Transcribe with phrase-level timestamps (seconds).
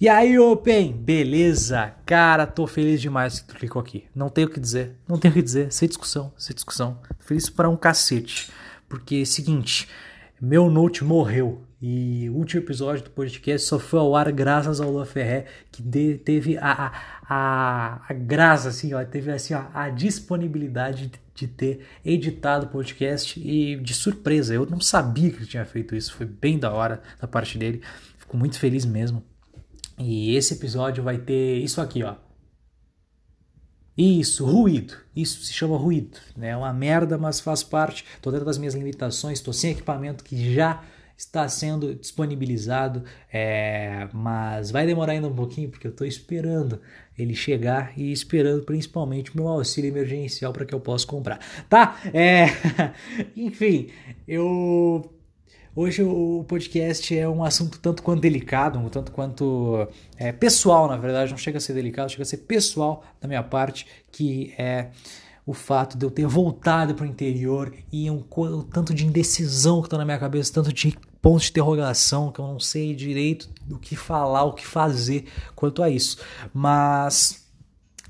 [0.00, 1.94] E aí, Open, beleza?
[2.04, 4.04] Cara, tô feliz demais que tu clicou aqui.
[4.12, 6.98] Não tenho o que dizer, não tenho o que dizer, sem discussão, sem discussão.
[7.20, 8.50] Feliz para um cacete.
[8.88, 9.88] Porque, seguinte,
[10.40, 11.62] meu note morreu.
[11.80, 15.80] E o último episódio do podcast só foi ao ar graças ao Lua Ferré, que
[15.80, 16.92] de, teve a,
[17.28, 22.68] a, a, graça, assim, ó, teve assim, ó, a disponibilidade de, de ter editado o
[22.68, 24.54] podcast e de surpresa.
[24.54, 27.80] Eu não sabia que ele tinha feito isso, foi bem da hora da parte dele.
[28.18, 29.22] Fico muito feliz mesmo.
[29.98, 32.16] E esse episódio vai ter isso aqui, ó.
[33.96, 34.94] Isso, ruído.
[35.14, 36.18] Isso se chama ruído.
[36.36, 36.48] Né?
[36.48, 38.04] É uma merda, mas faz parte.
[38.20, 40.82] Tô dentro das minhas limitações, estou sem equipamento que já
[41.16, 46.80] está sendo disponibilizado, é, mas vai demorar ainda um pouquinho porque eu estou esperando
[47.16, 51.38] ele chegar e esperando principalmente meu auxílio emergencial para que eu possa comprar,
[51.68, 52.00] tá?
[52.12, 52.46] É,
[53.36, 53.90] enfim,
[54.26, 55.13] eu
[55.76, 60.96] Hoje o podcast é um assunto tanto quanto delicado, um tanto quanto é, pessoal, na
[60.96, 64.90] verdade, não chega a ser delicado, chega a ser pessoal da minha parte, que é
[65.44, 69.80] o fato de eu ter voltado para o interior e um, um tanto de indecisão
[69.80, 73.50] que está na minha cabeça, tanto de pontos de interrogação que eu não sei direito
[73.66, 75.24] do que falar, o que fazer
[75.56, 76.18] quanto a isso.
[76.52, 77.43] Mas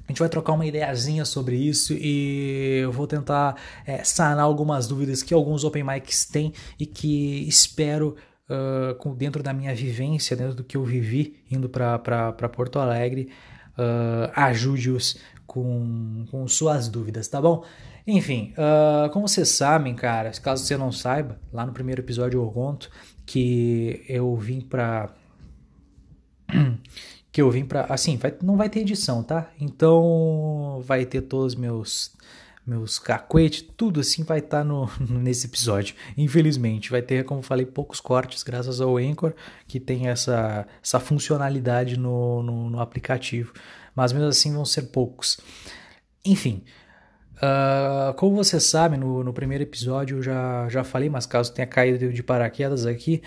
[0.07, 4.87] a gente vai trocar uma ideiazinha sobre isso e eu vou tentar é, sanar algumas
[4.87, 8.15] dúvidas que alguns open mics têm e que espero
[8.49, 13.31] uh, dentro da minha vivência, dentro do que eu vivi indo para Porto Alegre,
[13.79, 17.65] uh, ajude-os com, com suas dúvidas, tá bom?
[18.07, 22.51] Enfim, uh, como vocês sabem, cara, caso você não saiba, lá no primeiro episódio eu
[22.51, 22.91] conto
[23.25, 25.11] que eu vim para
[27.35, 29.51] que eu vim para assim, vai, não vai ter edição, tá?
[29.61, 32.13] Então vai ter todos meus
[32.65, 34.89] meus cacuetes, tudo assim vai estar tá no,
[35.21, 35.97] nesse episódio.
[36.17, 39.35] Infelizmente, vai ter, como falei, poucos cortes graças ao Anchor,
[39.67, 43.53] que tem essa, essa funcionalidade no, no, no aplicativo.
[43.97, 45.41] Mas mesmo assim vão ser poucos.
[46.25, 46.63] Enfim,
[47.39, 51.67] uh, como você sabe, no, no primeiro episódio eu já, já falei, mas caso tenha
[51.67, 53.21] caído de paraquedas aqui,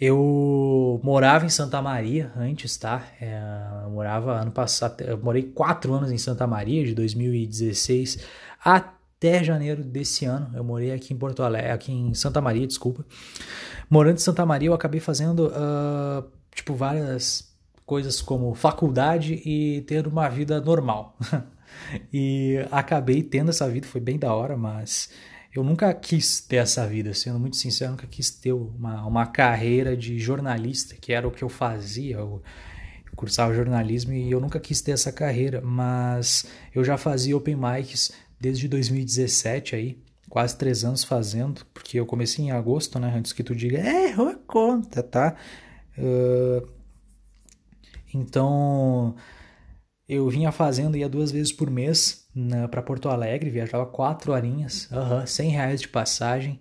[0.00, 3.06] eu morava em Santa Maria antes, tá?
[3.20, 3.40] É,
[3.84, 8.18] eu morava ano passado, eu morei quatro anos em Santa Maria, de 2016
[8.62, 10.50] até janeiro desse ano.
[10.54, 13.04] Eu morei aqui em Porto Alegre, aqui em Santa Maria, desculpa.
[13.88, 17.54] Morando em Santa Maria, eu acabei fazendo, uh, tipo, várias
[17.86, 21.16] coisas como faculdade e ter uma vida normal.
[22.12, 25.10] e acabei tendo essa vida, foi bem da hora, mas
[25.54, 29.96] eu nunca quis ter essa vida, sendo muito sincero, nunca quis ter uma, uma carreira
[29.96, 32.16] de jornalista, que era o que eu fazia.
[32.16, 32.42] Eu,
[33.14, 38.12] cursava jornalismo e eu nunca quis ter essa carreira, mas eu já fazia open mics
[38.40, 43.14] desde 2017 aí, quase três anos fazendo, porque eu comecei em agosto, né?
[43.16, 45.36] Antes que tu diga, é, eu conta, tá?
[45.96, 46.68] Uh,
[48.12, 49.14] então
[50.08, 52.23] eu vinha fazendo, ia duas vezes por mês
[52.70, 56.58] para Porto Alegre, viajava quatro horinhas, uhum, 100 reais de passagem,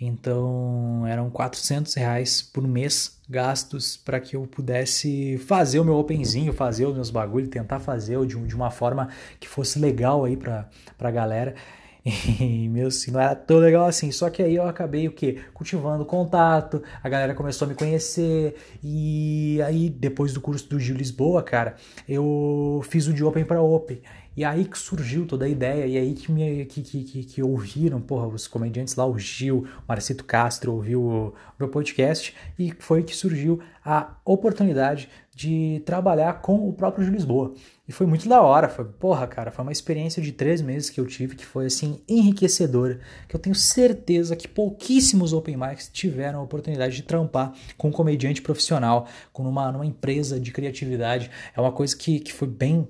[0.00, 6.52] então eram 400 reais por mês gastos para que eu pudesse fazer o meu openzinho,
[6.52, 10.68] fazer os meus bagulhos, tentar fazer de, de uma forma que fosse legal aí para
[10.98, 11.54] a galera.
[12.40, 14.10] E, meu, assim, não era tão legal assim.
[14.10, 15.38] Só que aí eu acabei o quê?
[15.54, 18.56] Cultivando contato, a galera começou a me conhecer.
[18.82, 21.76] E aí, depois do curso do Gil Lisboa, cara,
[22.08, 24.02] eu fiz o de Open para Open.
[24.36, 27.42] E aí que surgiu toda a ideia, e aí que, me, que, que, que, que
[27.42, 32.72] ouviram, porra, os comediantes lá, o Gil, o Marcito Castro, ouviu o meu podcast, e
[32.78, 37.54] foi que surgiu a oportunidade de trabalhar com o próprio Gil Lisboa.
[37.86, 41.00] E foi muito da hora, foi, porra, cara, foi uma experiência de três meses que
[41.00, 46.40] eu tive que foi, assim, enriquecedora, que eu tenho certeza que pouquíssimos open mics tiveram
[46.40, 51.30] a oportunidade de trampar com um comediante profissional, com uma, numa empresa de criatividade.
[51.54, 52.88] É uma coisa que, que foi bem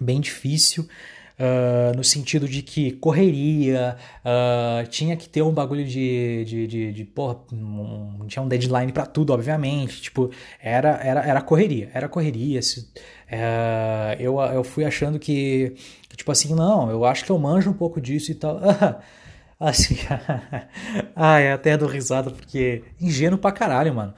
[0.00, 0.88] bem difícil.
[1.38, 6.92] Uh, no sentido de que correria, uh, tinha que ter um bagulho de, de, de,
[6.94, 12.08] de porra, um, tinha um deadline para tudo, obviamente, tipo, era, era, era correria, era
[12.08, 15.76] correria, se, uh, eu, eu fui achando que,
[16.08, 18.58] que, tipo assim, não, eu acho que eu manjo um pouco disso e tal,
[19.60, 19.98] assim,
[21.14, 24.14] ai, até dou risada, porque ingênuo pra caralho, mano,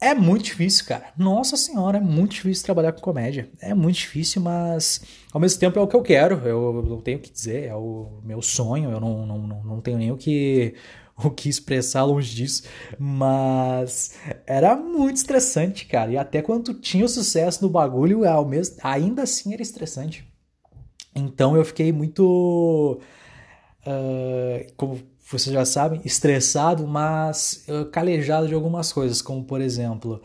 [0.00, 1.06] é muito difícil, cara.
[1.16, 3.50] Nossa senhora, é muito difícil trabalhar com comédia.
[3.60, 5.00] É muito difícil, mas
[5.32, 6.36] ao mesmo tempo é o que eu quero.
[6.46, 8.90] Eu não tenho o que dizer, é o meu sonho.
[8.90, 10.74] Eu não, não, não tenho nem o que,
[11.16, 12.64] o que expressar longe disso.
[12.98, 16.10] Mas era muito estressante, cara.
[16.10, 20.26] E até quando tu tinha o sucesso do bagulho, ao mesmo, ainda assim era estressante.
[21.14, 23.00] Então eu fiquei muito.
[23.86, 30.20] Uh, como vocês já sabem, estressado, mas uh, calejado de algumas coisas, como por exemplo,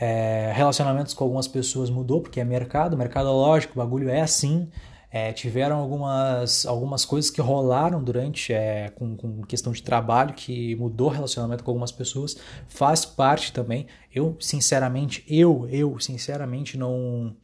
[0.00, 4.68] É, relacionamentos com algumas pessoas mudou, porque é mercado, mercado lógico, o bagulho é assim.
[5.10, 10.74] É, tiveram algumas, algumas coisas que rolaram durante, é, com, com questão de trabalho, que
[10.76, 12.36] mudou o relacionamento com algumas pessoas,
[12.66, 13.86] faz parte também.
[14.12, 17.36] Eu, sinceramente, eu, eu, sinceramente, não.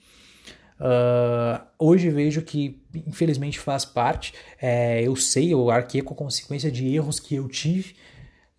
[0.78, 4.32] Uh, hoje vejo que, infelizmente, faz parte.
[4.60, 7.96] É, eu sei, eu arquei com a consequência de erros que eu tive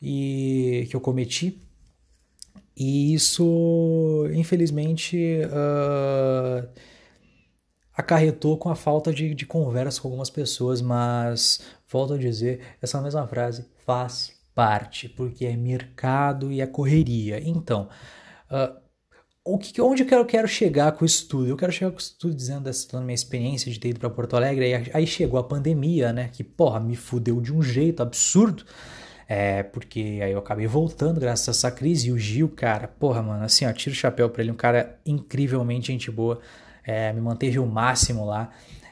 [0.02, 1.62] e que eu cometi.
[2.76, 6.68] E isso, infelizmente, uh,
[7.94, 13.02] acarretou com a falta de, de conversa com algumas pessoas, mas volto a dizer, essa
[13.02, 17.42] mesma frase faz parte, porque é mercado e é correria.
[17.42, 17.90] Então,
[18.50, 18.89] uh,
[19.44, 21.48] o que, onde eu quero, chegar com isso tudo?
[21.48, 24.36] Eu quero chegar com isso tudo dizendo dessa minha experiência de ter ido para Porto
[24.36, 26.30] Alegre, aí, aí chegou a pandemia, né?
[26.32, 28.64] Que, porra, me fudeu de um jeito absurdo.
[29.28, 32.10] É, porque aí eu acabei voltando graças a essa crise.
[32.10, 35.00] E o Gil, cara, porra, mano, assim, ó, tiro o chapéu pra ele, um cara
[35.06, 36.40] incrivelmente gente boa
[36.84, 38.50] é, me manteve o máximo lá.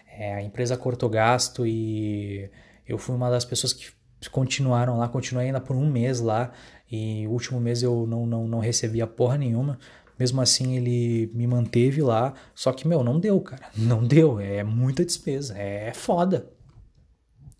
[0.07, 2.49] É, a empresa cortou gasto e
[2.87, 3.87] eu fui uma das pessoas que
[4.31, 6.51] continuaram lá, continuei ainda por um mês lá
[6.91, 9.79] e o último mês eu não, não, não recebia porra nenhuma.
[10.19, 12.33] Mesmo assim, ele me manteve lá.
[12.55, 13.69] Só que, meu, não deu, cara.
[13.77, 14.39] Não deu.
[14.39, 15.57] É muita despesa.
[15.57, 16.49] É foda.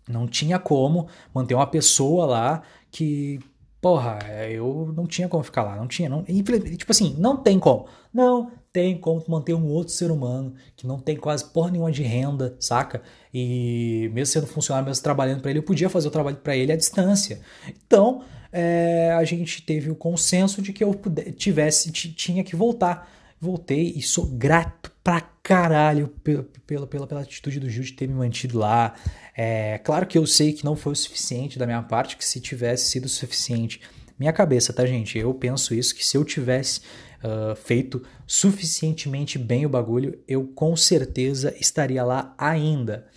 [0.08, 3.38] Não tinha como manter uma pessoa lá que
[3.80, 4.18] Porra,
[4.50, 8.50] eu não tinha como ficar lá, não tinha, não, tipo assim, não tem como, não
[8.72, 12.56] tem como manter um outro ser humano que não tem quase porra nenhuma de renda,
[12.60, 13.02] saca?
[13.32, 16.72] E mesmo sendo funcionário, mesmo trabalhando para ele, eu podia fazer o trabalho para ele
[16.72, 17.40] à distância.
[17.68, 18.22] Então,
[18.52, 20.94] é, a gente teve o consenso de que eu
[21.36, 23.10] tivesse, tinha que voltar.
[23.40, 28.08] Voltei e sou grato pra caralho pela, pela, pela, pela atitude do Gil de ter
[28.08, 28.94] me mantido lá,
[29.40, 32.40] é, claro que eu sei que não foi o suficiente da minha parte, que se
[32.40, 33.80] tivesse sido suficiente,
[34.18, 35.16] minha cabeça, tá, gente?
[35.16, 36.80] Eu penso isso, que se eu tivesse
[37.22, 43.08] uh, feito suficientemente bem o bagulho, eu com certeza estaria lá ainda.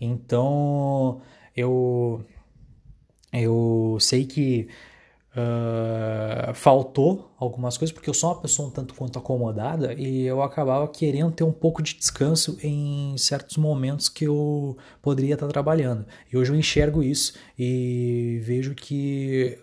[0.00, 1.20] Então,
[1.56, 2.24] eu,
[3.32, 4.68] eu sei que
[5.38, 10.42] Uh, faltou algumas coisas, porque eu sou uma pessoa um tanto quanto acomodada e eu
[10.42, 16.06] acabava querendo ter um pouco de descanso em certos momentos que eu poderia estar trabalhando.
[16.32, 19.56] E hoje eu enxergo isso e vejo que,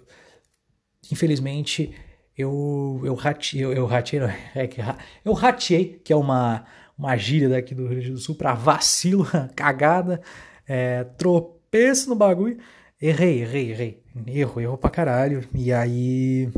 [1.12, 1.94] infelizmente,
[2.38, 4.20] eu, eu ratei, eu, eu ratei,
[4.56, 4.82] é que,
[5.24, 6.66] eu ratei, que é uma,
[6.98, 10.22] uma gíria daqui do Rio Grande do Sul, para vacilo, cagada,
[10.68, 12.58] é, tropeço no bagulho
[13.02, 14.04] Errei, errei, errei.
[14.28, 15.48] Erro, erro pra caralho.
[15.54, 16.50] E aí.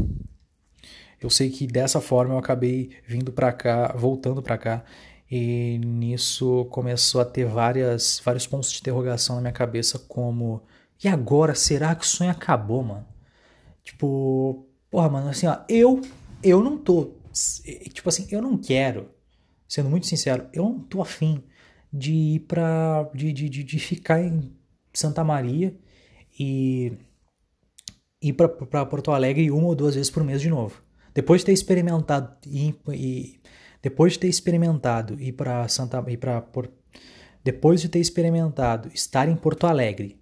[1.19, 4.83] Eu sei que dessa forma eu acabei vindo pra cá, voltando pra cá.
[5.30, 10.63] E nisso começou a ter várias, vários pontos de interrogação na minha cabeça, como.
[11.03, 11.56] E agora?
[11.56, 13.06] Será que o sonho acabou, mano?
[13.83, 14.67] Tipo,
[14.97, 16.01] porra, mano, assim, ó, eu,
[16.41, 17.11] eu não tô.
[17.94, 19.11] Tipo assim, eu não quero,
[19.69, 21.44] sendo muito sincero, eu não tô afim
[21.94, 23.07] de ir pra.
[23.13, 24.51] de, de, de, de ficar em
[24.91, 25.77] Santa Maria
[26.39, 26.94] e
[28.19, 30.81] ir para Porto Alegre uma ou duas vezes por mês de novo.
[31.13, 33.39] Depois de ter experimentado e, e
[33.83, 36.44] depois de ter experimentado ir para Santa ir para
[37.44, 40.19] depois de ter experimentado estar em Porto Alegre,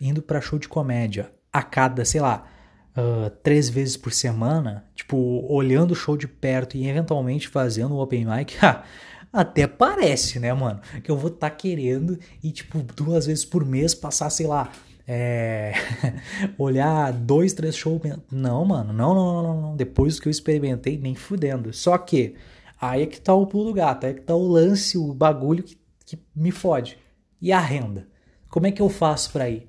[0.00, 2.59] indo para show de comédia a cada, sei lá,
[2.96, 5.16] uh, três vezes por semana, tipo,
[5.48, 8.56] olhando o show de perto e eventualmente fazendo um open mic,
[9.32, 10.80] até parece, né, mano?
[11.02, 14.70] Que eu vou estar tá querendo ir, tipo, duas vezes por mês passar, sei lá,
[15.06, 15.72] é,
[16.58, 18.00] olhar dois, três shows.
[18.30, 19.76] Não, mano, não, não, não, não.
[19.76, 21.72] Depois que eu experimentei, nem fudendo.
[21.72, 22.36] Só que
[22.80, 25.12] aí é que tá o pulo do gato, aí é que tá o lance, o
[25.12, 26.96] bagulho que, que me fode.
[27.40, 28.06] E a renda?
[28.48, 29.66] Como é que eu faço pra ir?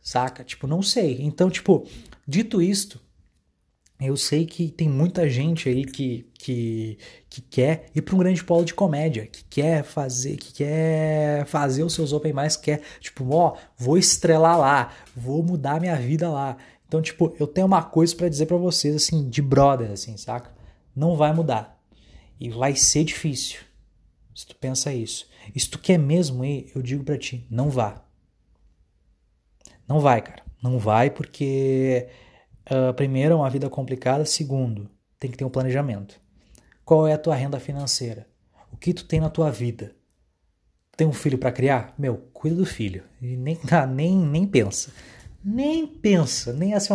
[0.00, 0.44] Saca?
[0.44, 1.18] Tipo, não sei.
[1.20, 1.84] Então, tipo,
[2.26, 3.00] dito isto,
[3.98, 6.98] eu sei que tem muita gente aí que, que,
[7.30, 11.82] que quer ir para um grande polo de comédia, que quer fazer, que quer fazer
[11.82, 16.58] os seus open mais, quer, tipo, ó, vou estrelar lá, vou mudar minha vida lá.
[16.86, 20.54] Então, tipo, eu tenho uma coisa para dizer para vocês assim, de brother assim, saca?
[20.94, 21.80] Não vai mudar.
[22.38, 23.60] E vai ser difícil.
[24.34, 25.26] Se tu pensa isso.
[25.56, 28.04] Se tu quer mesmo ir, eu digo para ti, não vá.
[29.88, 30.42] Não vai, cara.
[30.66, 32.08] Não vai porque
[32.66, 34.24] Uh, primeiro, é uma vida complicada.
[34.24, 36.20] Segundo, tem que ter um planejamento.
[36.84, 38.26] Qual é a tua renda financeira?
[38.72, 39.92] O que tu tem na tua vida?
[40.96, 41.94] Tem um filho para criar?
[41.96, 43.04] Meu, cuida do filho.
[43.20, 43.58] E nem,
[43.94, 44.92] nem, nem pensa.
[45.44, 46.92] Nem pensa, nem assim,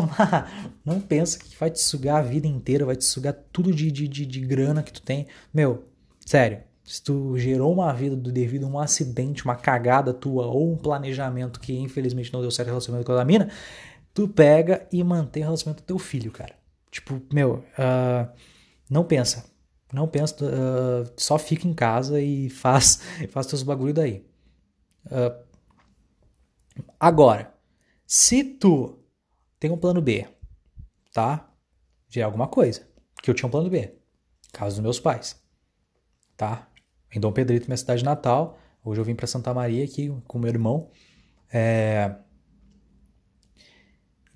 [0.83, 4.09] não pensa que vai te sugar a vida inteira, vai te sugar tudo de, de,
[4.09, 5.25] de, de grana que tu tem.
[5.53, 5.85] Meu,
[6.25, 10.77] sério, se tu gerou uma vida devido a um acidente, uma cagada tua ou um
[10.77, 13.49] planejamento que infelizmente não deu certo relacionamento com a mina,
[14.13, 16.55] tu pega e mantém o relacionamento do teu filho, cara.
[16.89, 18.29] Tipo, meu, uh,
[18.89, 19.45] não pensa.
[19.93, 24.25] Não pensa, uh, só fica em casa e faz, faz teus bagulho daí.
[25.05, 25.43] Uh,
[26.99, 27.53] agora,
[28.05, 28.99] se tu
[29.59, 30.27] tem um plano B,
[31.13, 31.49] tá?
[32.09, 32.85] De alguma coisa,
[33.21, 33.93] que eu tinha um plano B,
[34.51, 35.41] caso dos meus pais,
[36.35, 36.67] tá?
[37.13, 40.49] Em Dom Pedrito, minha cidade natal, hoje eu vim para Santa Maria aqui com meu
[40.49, 40.89] irmão.
[41.51, 42.15] É,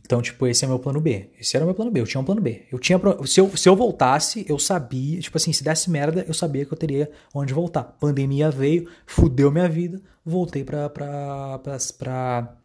[0.05, 1.31] então, tipo, esse é meu plano B.
[1.39, 1.99] Esse era o meu plano B.
[1.99, 2.67] Eu tinha um plano B.
[2.71, 2.99] Eu tinha.
[3.25, 5.19] Se eu, se eu voltasse, eu sabia.
[5.19, 7.83] Tipo assim, se desse merda, eu sabia que eu teria onde voltar.
[7.83, 9.99] Pandemia veio, fudeu minha vida.
[10.23, 10.87] Voltei pra.
[10.91, 11.57] pra.
[11.57, 11.77] pra.
[11.97, 12.57] pra,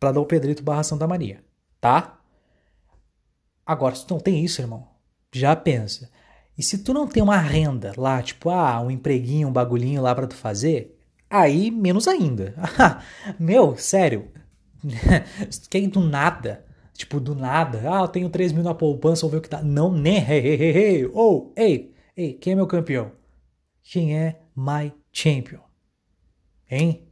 [0.00, 1.38] pra Dom Pedrito barra Santa Maria.
[1.80, 2.18] Tá?
[3.64, 4.88] Agora, se não tem isso, irmão,
[5.32, 6.10] já pensa.
[6.56, 10.14] E se tu não tem uma renda lá, tipo, ah, um empreguinho, um bagulhinho lá
[10.14, 10.96] para tu fazer,
[11.28, 12.54] aí menos ainda.
[13.38, 14.28] Meu, sério,
[15.68, 19.30] quer ir do nada, tipo, do nada, ah, eu tenho 3 mil na poupança, vou
[19.30, 19.62] ver o que tá.
[19.62, 23.10] Não, nem, hey, hey, hey, hey, oh, ei, ei, quem é meu campeão?
[23.82, 25.60] Quem é my champion?
[26.70, 27.06] Hein?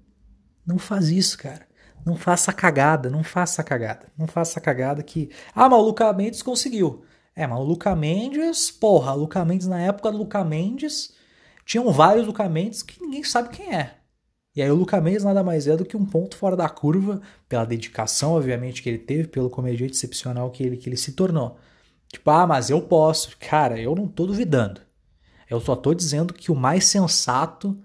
[0.65, 1.67] Não faz isso, cara.
[2.05, 4.07] Não faça cagada, não faça cagada.
[4.17, 5.31] Não faça cagada que.
[5.55, 7.05] Ah, mas o Luca Mendes conseguiu.
[7.35, 11.15] É, mas o Luca Mendes, porra, o Luca Mendes, na época do Luca Mendes,
[11.65, 13.97] tinham vários Luca Mendes que ninguém sabe quem é.
[14.55, 17.23] E aí o Luca Mendes nada mais é do que um ponto fora da curva,
[17.49, 21.59] pela dedicação, obviamente, que ele teve, pelo comediante excepcional que ele, que ele se tornou.
[22.09, 23.35] Tipo, ah, mas eu posso.
[23.39, 24.83] Cara, eu não tô duvidando.
[25.49, 27.77] Eu só tô dizendo que o mais sensato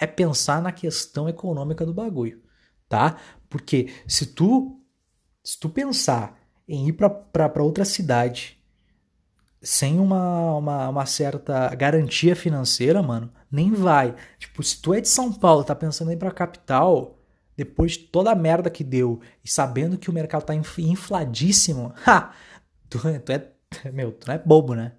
[0.00, 2.42] é pensar na questão econômica do bagulho,
[2.88, 3.18] tá?
[3.48, 4.80] Porque se tu
[5.42, 6.36] se tu pensar
[6.66, 8.55] em ir para outra cidade
[9.66, 14.14] sem uma, uma, uma, certa garantia financeira, mano, nem vai.
[14.38, 17.18] Tipo, se tu é de São Paulo, tá pensando em ir pra capital,
[17.56, 22.32] depois de toda a merda que deu e sabendo que o mercado tá infladíssimo, ha,
[22.88, 24.92] tu, tu é, meu, tu não é bobo, né?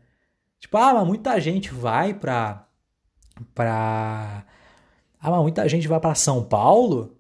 [0.60, 2.68] Tipo, ah, mas muita gente vai pra,
[3.56, 4.46] pra,
[5.18, 7.18] ah, mas muita gente vai para São Paulo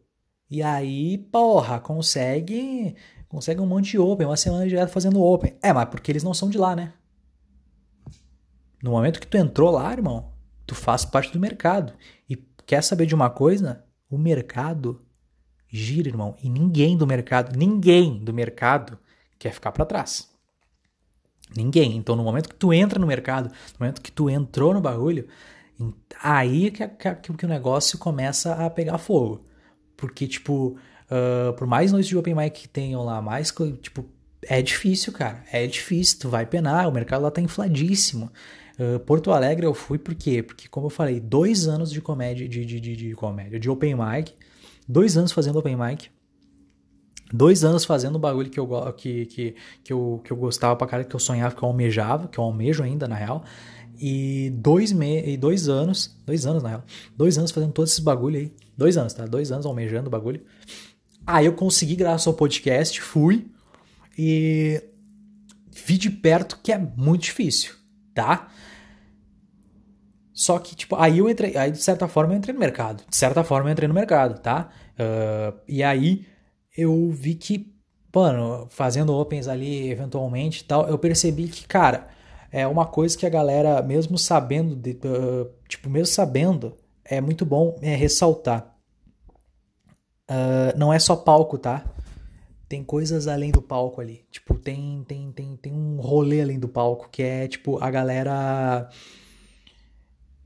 [0.50, 2.94] e aí, porra, consegue,
[3.30, 5.58] consegue um monte de open, uma semana direto fazendo open.
[5.64, 6.92] É, mas porque eles não são de lá, né?
[8.82, 10.32] No momento que tu entrou lá, irmão,
[10.66, 11.94] tu faz parte do mercado.
[12.30, 13.84] E quer saber de uma coisa?
[14.10, 15.00] O mercado
[15.68, 16.36] gira, irmão.
[16.42, 18.98] E ninguém do mercado, ninguém do mercado
[19.40, 20.30] quer ficar para trás.
[21.56, 21.96] Ninguém.
[21.96, 25.28] Então, no momento que tu entra no mercado, no momento que tu entrou no bagulho,
[26.22, 29.46] aí que, que, que o negócio começa a pegar fogo.
[29.96, 30.78] Porque, tipo,
[31.10, 34.06] uh, por mais noites de open mic que tenham lá, mais, tipo,
[34.44, 35.44] é difícil, cara.
[35.52, 36.20] É difícil.
[36.20, 38.32] Tu vai penar, o mercado lá tá infladíssimo.
[38.80, 40.44] Uh, Porto Alegre eu fui por quê?
[40.44, 43.96] Porque, como eu falei, dois anos de comédia, de, de, de, de comédia, de open
[43.96, 44.34] mic,
[44.88, 46.10] dois anos fazendo open mic,
[47.34, 50.88] dois anos fazendo o bagulho que eu, que, que, que, eu, que eu gostava pra
[50.88, 53.44] cara, que eu sonhava, que eu almejava, que eu almejo ainda, na real.
[54.00, 56.84] E dois, me, e dois anos, dois anos na real,
[57.16, 58.54] dois anos fazendo todos esses bagulho aí.
[58.78, 59.26] Dois anos, tá?
[59.26, 60.42] Dois anos almejando o bagulho.
[61.26, 63.48] Aí eu consegui graças ao podcast, fui
[64.18, 64.82] e
[65.86, 67.74] vi de perto que é muito difícil,
[68.18, 68.48] tá?
[70.34, 73.04] Só que, tipo, aí eu entrei, aí de certa forma eu entrei no mercado.
[73.08, 74.70] De certa forma eu entrei no mercado, tá?
[74.94, 76.26] Uh, e aí
[76.76, 77.72] eu vi que,
[78.14, 82.08] mano, fazendo opens ali eventualmente e tal, eu percebi que, cara,
[82.52, 86.74] é uma coisa que a galera, mesmo sabendo, de, uh, tipo, mesmo sabendo,
[87.06, 88.76] é muito bom é ressaltar.
[90.30, 91.86] Uh, não é só palco, tá?
[92.68, 94.26] Tem coisas além do palco ali.
[94.30, 98.90] Tipo, tem, tem, tem, tem um rolê além do palco que é, tipo, a galera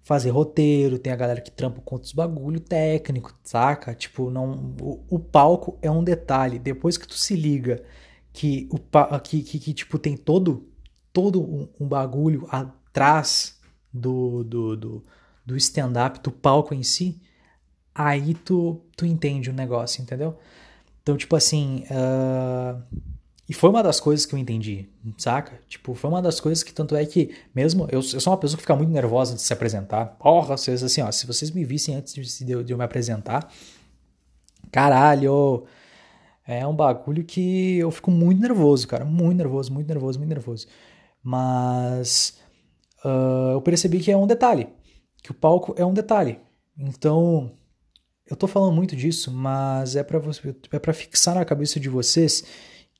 [0.03, 3.93] fazer roteiro, tem a galera que trampa com outros bagulho técnico, saca?
[3.95, 6.59] Tipo, não, o, o, palco é um detalhe.
[6.59, 7.83] Depois que tu se liga
[8.33, 10.69] que o que, que, que tipo tem todo
[11.13, 13.59] todo um, um bagulho atrás
[13.93, 15.03] do do, do,
[15.45, 17.21] do stand-up, do palco em si,
[17.93, 20.37] aí tu, tu entende o negócio, entendeu?
[21.01, 22.81] Então, tipo assim, uh,
[23.49, 25.59] e foi uma das coisas que eu entendi, saca?
[25.67, 28.55] Tipo, foi uma das coisas que tanto é que, mesmo, eu, eu sou uma pessoa
[28.55, 30.05] que fica muito nervosa de se apresentar.
[30.17, 33.51] Porra, vocês, assim, ó, se vocês me vissem antes de, de, de eu me apresentar,
[34.71, 35.65] caralho,
[36.47, 39.03] é um bagulho que eu fico muito nervoso, cara.
[39.03, 40.67] Muito nervoso, muito nervoso, muito nervoso.
[41.23, 42.39] Mas
[43.03, 44.69] uh, eu percebi que é um detalhe.
[45.21, 46.39] Que o palco é um detalhe.
[46.77, 47.51] Então,
[48.31, 50.21] eu tô falando muito disso, mas é para
[50.71, 52.45] é para fixar na cabeça de vocês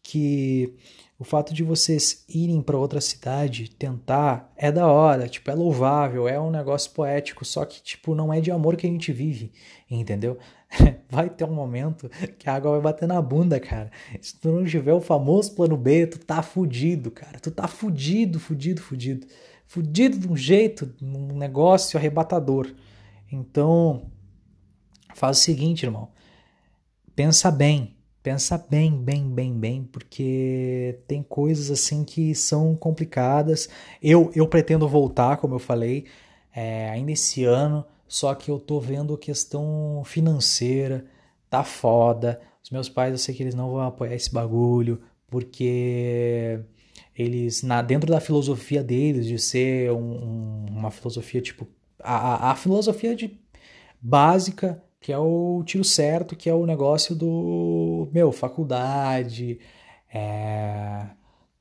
[0.04, 0.76] que
[1.18, 6.28] o fato de vocês irem para outra cidade, tentar, é da hora, tipo, é louvável,
[6.28, 9.54] é um negócio poético, só que, tipo, não é de amor que a gente vive,
[9.90, 10.38] entendeu?
[11.10, 13.92] Vai ter um momento que a água vai bater na bunda, cara.
[14.20, 17.40] Se tu não tiver o famoso plano B, tu tá fudido, cara.
[17.40, 19.28] Tu tá fudido, fudido, fudido.
[19.68, 22.74] Fudido de um jeito, um negócio arrebatador.
[23.30, 24.10] Então,
[25.16, 26.10] faz o seguinte, irmão.
[27.16, 33.70] Pensa bem, pensa bem, bem, bem, bem, porque tem coisas assim que são complicadas.
[34.02, 36.06] Eu, eu pretendo voltar, como eu falei,
[36.54, 41.06] é, ainda esse ano, só que eu tô vendo a questão financeira,
[41.50, 42.42] tá foda.
[42.64, 46.60] Os meus pais, eu sei que eles não vão apoiar esse bagulho, porque
[47.16, 51.68] eles, na, dentro da filosofia deles, de ser um, um, uma filosofia tipo.
[52.04, 53.40] A, a, a filosofia de,
[54.02, 59.60] básica que é o tiro certo, que é o negócio do, meu, faculdade,
[60.14, 61.08] é,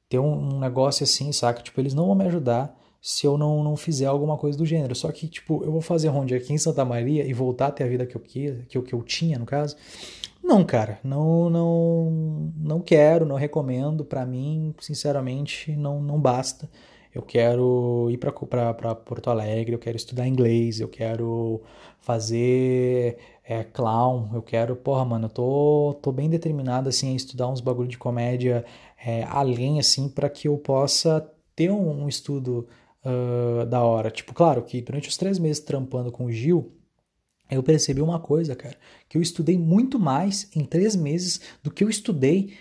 [0.09, 1.63] ter um, um, negócio assim, saca?
[1.63, 4.95] Tipo, eles não vão me ajudar se eu não, não fizer alguma coisa do gênero.
[4.95, 7.85] Só que, tipo, eu vou fazer ronde aqui em Santa Maria e voltar a ter
[7.85, 9.75] a vida que eu, que, que eu, que eu tinha, no caso.
[10.43, 14.05] Não, cara, não, não, não quero, não recomendo.
[14.05, 16.69] Para mim, sinceramente, não, não basta.
[17.15, 21.61] Eu quero ir para Porto Alegre, eu quero estudar inglês, eu quero
[22.01, 27.49] fazer é, clown, eu quero, porra, mano, eu tô, tô bem determinado, assim, a estudar
[27.49, 28.65] uns bagulho de comédia
[29.05, 32.69] é, além, assim, para que eu possa ter um, um estudo
[33.05, 34.11] uh, da hora.
[34.11, 36.73] Tipo, claro que durante os três meses trampando com o Gil,
[37.51, 38.77] eu percebi uma coisa, cara,
[39.09, 42.55] que eu estudei muito mais em três meses do que eu estudei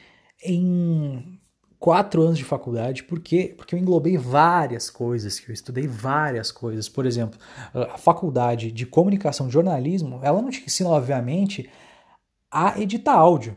[0.43, 1.39] em
[1.79, 3.53] quatro anos de faculdade, por quê?
[3.55, 6.89] Porque eu englobei várias coisas, que eu estudei várias coisas.
[6.89, 7.39] Por exemplo,
[7.73, 11.69] a faculdade de comunicação e jornalismo, ela não te ensina, obviamente,
[12.51, 13.55] a editar áudio.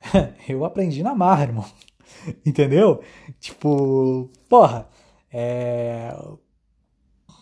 [0.48, 1.66] eu aprendi na marra, irmão.
[2.46, 3.02] Entendeu?
[3.38, 4.88] Tipo, porra,
[5.30, 6.16] é...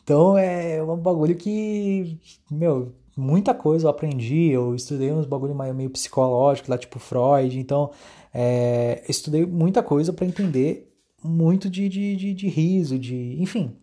[0.02, 2.18] Então é um bagulho que,
[2.50, 7.90] meu, muita coisa eu aprendi, eu estudei uns bagulho meio psicológico lá, tipo Freud, então
[8.32, 10.88] é, estudei muita coisa para entender
[11.22, 13.40] muito de, de, de, de, riso, de.
[13.40, 13.76] enfim.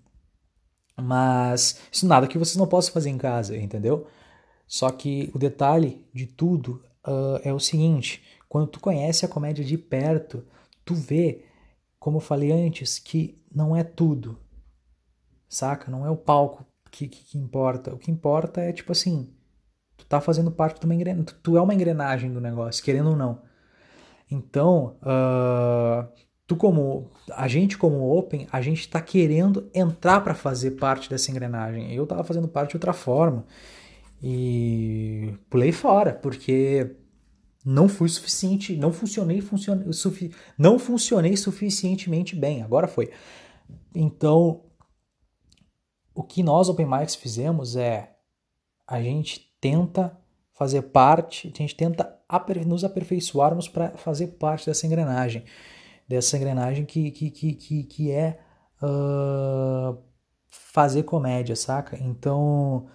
[0.97, 4.07] Mas isso nada que vocês não possam fazer em casa, entendeu?
[4.67, 9.63] Só que o detalhe de tudo uh, é o seguinte: quando tu conhece a comédia
[9.63, 10.45] de perto,
[10.85, 11.45] tu vê,
[11.99, 14.39] como eu falei antes, que não é tudo,
[15.49, 15.91] saca?
[15.91, 17.93] Não é o palco que, que, que importa.
[17.93, 19.29] O que importa é tipo assim:
[19.97, 23.15] tu tá fazendo parte de uma engrenagem, tu é uma engrenagem do negócio, querendo ou
[23.15, 23.41] não.
[24.29, 26.07] Então, uh,
[26.47, 31.31] tu como a gente como Open, a gente está querendo entrar para fazer parte dessa
[31.31, 31.93] engrenagem.
[31.93, 33.45] Eu estava fazendo parte de outra forma
[34.21, 36.95] e pulei fora porque
[37.63, 42.61] não fui suficiente, não funcionei, funcione, sufi, não funcionei suficientemente bem.
[42.61, 43.11] Agora foi.
[43.93, 44.63] Então,
[46.13, 48.15] o que nós Open Mics fizemos é
[48.87, 50.15] a gente tenta
[50.55, 52.17] fazer parte, a gente tenta
[52.65, 55.43] nos aperfeiçoarmos para fazer parte dessa engrenagem,
[56.07, 58.39] dessa engrenagem que, que, que, que, é
[58.81, 59.97] uh,
[60.49, 61.97] fazer comédia, saca?
[62.01, 62.87] Então, o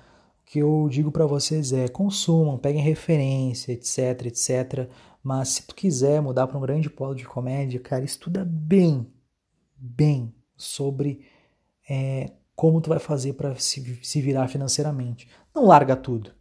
[0.44, 4.90] que eu digo para vocês é consumam, peguem referência, etc, etc.
[5.22, 9.06] Mas se tu quiser mudar para um grande polo de comédia, cara, estuda bem,
[9.76, 11.26] bem sobre
[11.88, 15.28] é, como tu vai fazer para se, se virar financeiramente.
[15.54, 16.39] Não larga tudo.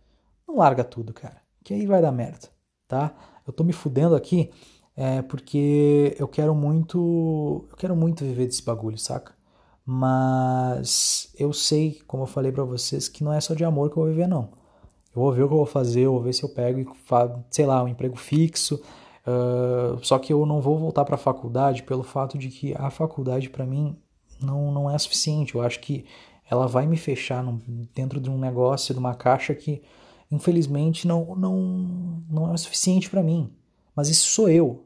[0.49, 1.37] Não larga tudo, cara.
[1.63, 2.49] Que aí vai dar merda,
[2.87, 3.13] tá?
[3.45, 4.49] Eu tô me fudendo aqui
[4.97, 7.67] é, porque eu quero muito.
[7.69, 9.35] Eu quero muito viver desse bagulho, saca?
[9.85, 13.97] Mas eu sei, como eu falei para vocês, que não é só de amor que
[13.97, 14.49] eu vou viver, não.
[15.15, 16.95] Eu vou ver o que eu vou fazer, eu vou ver se eu pego
[17.51, 18.81] sei lá, um emprego fixo.
[19.27, 22.89] Uh, só que eu não vou voltar para a faculdade pelo fato de que a
[22.89, 23.95] faculdade para mim
[24.41, 25.53] não, não é suficiente.
[25.53, 26.05] Eu acho que
[26.49, 27.45] ela vai me fechar
[27.93, 29.83] dentro de um negócio, de uma caixa que
[30.31, 33.51] infelizmente não não não é o suficiente para mim.
[33.95, 34.85] Mas isso sou eu.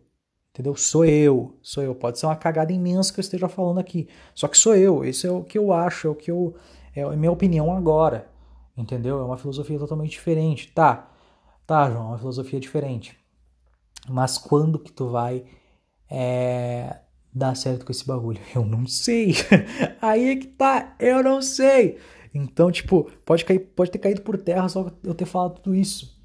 [0.53, 0.75] Entendeu?
[0.75, 1.95] Sou eu, sou eu.
[1.95, 4.07] Pode ser uma cagada imensa que eu esteja falando aqui.
[4.35, 5.03] Só que sou eu.
[5.03, 6.55] Isso é o que eu acho, é o que eu
[6.95, 8.27] é a minha opinião agora.
[8.77, 9.19] Entendeu?
[9.19, 10.71] É uma filosofia totalmente diferente.
[10.71, 11.09] Tá.
[11.65, 13.17] Tá, João, é uma filosofia diferente.
[14.09, 15.43] Mas quando que tu vai
[16.09, 16.97] é,
[17.33, 18.39] dar certo com esse bagulho?
[18.53, 19.33] Eu não sei.
[20.01, 21.97] Aí é que tá, eu não sei.
[22.33, 26.19] Então, tipo, pode, cair, pode ter caído por terra só eu ter falado tudo isso.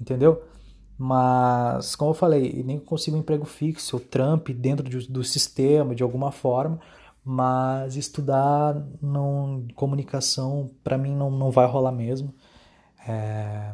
[0.00, 0.42] Entendeu?
[0.96, 5.94] Mas, como eu falei, nem consigo um emprego fixo, eu trampe dentro de, do sistema
[5.94, 6.80] de alguma forma,
[7.24, 12.34] mas estudar não, comunicação para mim não, não vai rolar mesmo.
[13.06, 13.72] É,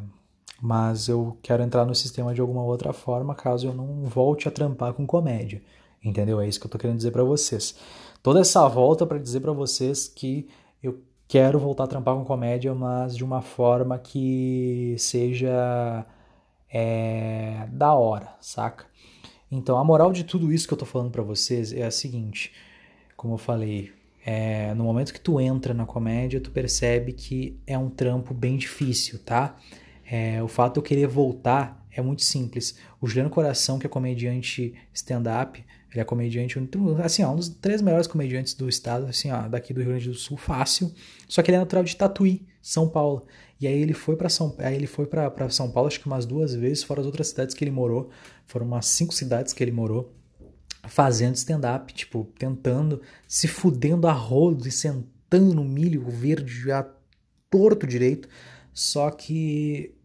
[0.61, 4.51] mas eu quero entrar no sistema de alguma outra forma caso eu não volte a
[4.51, 5.61] trampar com comédia.
[6.03, 6.39] Entendeu?
[6.39, 7.75] É isso que eu tô querendo dizer para vocês.
[8.21, 10.47] Toda essa volta para dizer para vocês que
[10.81, 16.05] eu quero voltar a trampar com comédia, mas de uma forma que seja
[16.69, 18.85] é, da hora, saca?
[19.49, 22.51] Então, a moral de tudo isso que eu tô falando para vocês é a seguinte:
[23.15, 23.91] como eu falei,
[24.25, 28.57] é, no momento que tu entra na comédia, tu percebe que é um trampo bem
[28.57, 29.55] difícil, tá?
[30.03, 32.77] É, o fato de eu querer voltar é muito simples.
[32.99, 35.63] O Juliano Coração, que é comediante stand-up,
[35.95, 36.59] ele é comediante,
[37.03, 40.09] assim, ó, um dos três melhores comediantes do estado, assim, ó, daqui do Rio Grande
[40.09, 40.93] do Sul, fácil.
[41.27, 43.25] Só que ele é natural de Tatuí, São Paulo.
[43.59, 46.25] E aí ele foi para São, aí ele foi para São Paulo, acho que umas
[46.25, 48.09] duas vezes, fora as outras cidades que ele morou.
[48.45, 50.13] Foram umas cinco cidades que ele morou
[50.87, 56.85] fazendo stand-up, tipo, tentando, se fudendo a rodo e sentando no milho verde a
[57.49, 58.27] torto direito.
[58.73, 59.95] Só que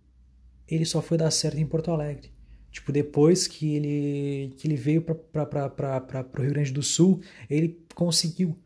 [0.68, 2.30] ele só foi dar certo em Porto Alegre.
[2.70, 8.56] Tipo, depois que ele, que ele veio para o Rio Grande do Sul, ele conseguiu.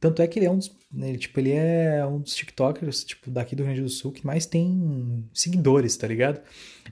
[0.00, 3.30] Tanto é que ele é um dos, ele, tipo, ele é um dos TikTokers, tipo,
[3.30, 6.40] daqui do Rio Grande do Sul que mais tem seguidores, tá ligado?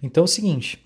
[0.00, 0.78] Então é o seguinte,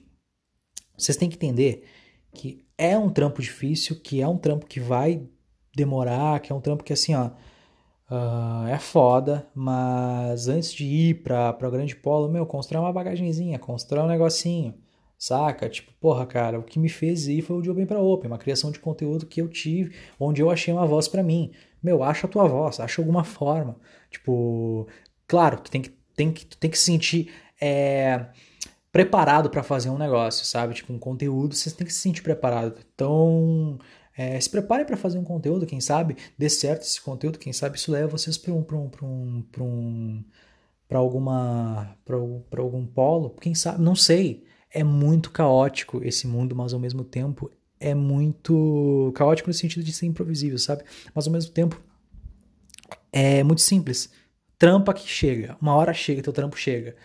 [0.97, 1.85] vocês têm que entender
[2.33, 5.23] que é um trampo difícil, que é um trampo que vai
[5.77, 7.31] demorar, que é um trampo que assim, ó,
[8.11, 13.59] uh, é foda, mas antes de ir pra, pra grande polo, meu, constrói uma bagagenzinha,
[13.59, 14.75] constrói um negocinho,
[15.24, 15.70] Saca?
[15.70, 18.37] Tipo, porra, cara, o que me fez ir foi o de Open para Open, uma
[18.37, 21.50] criação de conteúdo que eu tive, onde eu achei uma voz para mim.
[21.82, 23.74] Meu, acha a tua voz, acha alguma forma.
[24.10, 24.87] Tipo,
[25.26, 28.26] claro que tem que, tem que, tem que se sentir é,
[28.92, 30.74] preparado para fazer um negócio, sabe?
[30.74, 32.76] Tipo, um conteúdo, você tem que se sentir preparado.
[32.94, 33.78] Então,
[34.14, 37.78] é, se prepare para fazer um conteúdo, quem sabe dê certo esse conteúdo, quem sabe
[37.78, 40.24] isso leva vocês para um, pra um, pra um, pra um,
[40.87, 46.74] pra alguma, para algum polo, quem sabe, não sei é muito caótico esse mundo, mas
[46.74, 50.82] ao mesmo tempo é muito caótico no sentido de ser imprevisível, sabe?
[51.14, 51.80] Mas ao mesmo tempo
[53.12, 54.10] é muito simples.
[54.58, 56.96] Trampa que chega, uma hora chega, teu trampo chega.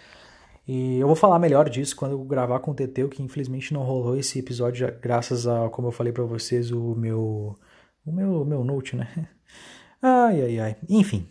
[0.68, 3.84] E eu vou falar melhor disso quando eu gravar com o Teteu, que infelizmente não
[3.84, 7.58] rolou esse episódio, graças a, como eu falei para vocês, o meu
[8.06, 9.08] o meu meu note, né?
[10.02, 10.76] Ai ai ai.
[10.88, 11.28] Enfim.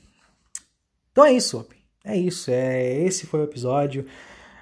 [1.10, 1.66] Então é isso,
[2.04, 4.04] É isso, é esse foi o episódio.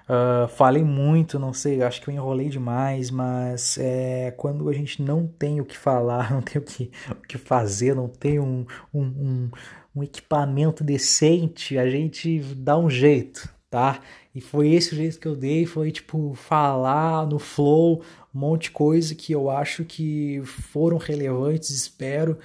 [0.08, 5.02] Uh, falei muito, não sei, acho que eu enrolei demais, mas é, quando a gente
[5.02, 8.64] não tem o que falar, não tem o que, o que fazer, não tem um,
[8.94, 9.50] um, um,
[9.96, 14.00] um equipamento decente, a gente dá um jeito, tá?
[14.32, 18.02] E foi esse jeito que eu dei, foi tipo falar no flow
[18.34, 22.38] um monte de coisa que eu acho que foram relevantes, espero.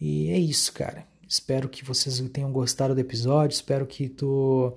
[0.00, 1.06] E é isso, cara.
[1.28, 4.74] Espero que vocês tenham gostado do episódio, espero que tu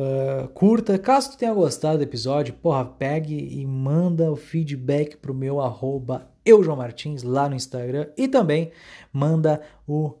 [0.00, 0.98] Uh, curta.
[0.98, 6.32] Caso tu tenha gostado do episódio, porra, pegue e manda o feedback pro meu arroba
[6.74, 8.08] Martins, lá no Instagram.
[8.16, 8.72] E também
[9.12, 10.14] manda o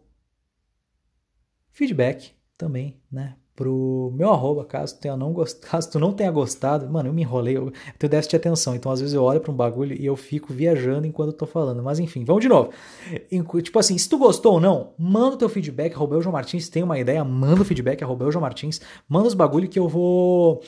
[1.72, 5.60] feedback também, né, pro meu arroba, caso tenha não gost...
[5.68, 8.90] caso tu não tenha gostado, mano, eu me enrolei, eu tenho déficit de atenção, então
[8.90, 11.82] às vezes eu olho para um bagulho e eu fico viajando enquanto eu tô falando,
[11.82, 12.70] mas enfim, vamos de novo.
[13.62, 16.70] Tipo assim, se tu gostou ou não, manda o teu feedback, arroba eu João Martins,
[16.70, 19.86] tem uma ideia, manda o feedback, arroba eu João Martins, manda os bagulho que eu
[19.86, 20.62] vou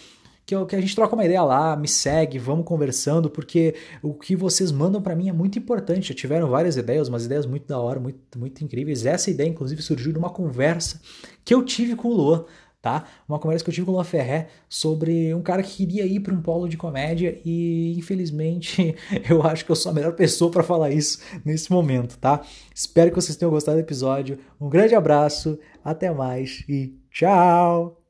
[0.45, 4.13] que, eu, que, a gente troca uma ideia lá, me segue, vamos conversando, porque o
[4.13, 6.09] que vocês mandam para mim é muito importante.
[6.09, 9.07] Já tiveram várias ideias, umas ideias muito da hora, muito, muito incríveis.
[9.07, 11.01] Essa ideia, inclusive, surgiu de uma conversa
[11.45, 12.45] que eu tive com o Luan
[12.83, 13.05] tá?
[13.29, 16.35] Uma conversa que eu tive com o Ferré sobre um cara que queria ir para
[16.35, 18.95] um polo de comédia e infelizmente
[19.31, 22.43] eu acho que eu sou a melhor pessoa para falar isso nesse momento, tá?
[22.75, 24.37] Espero que vocês tenham gostado do episódio.
[24.61, 27.99] Um grande abraço, até mais e tchau.